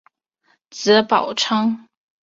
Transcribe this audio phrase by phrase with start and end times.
[0.71, 1.87] 子宝昌。